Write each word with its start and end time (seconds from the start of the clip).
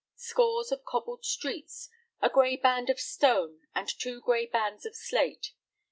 Scores 0.15 0.71
of 0.71 0.83
cobbled 0.83 1.23
streets, 1.25 1.87
a 2.23 2.27
gray 2.31 2.55
band 2.55 2.89
of 2.89 2.99
stone, 2.99 3.59
and 3.75 3.87
two 3.87 4.19
gray 4.19 4.47
bands 4.47 4.83
of 4.83 4.95
slate. 4.95 5.53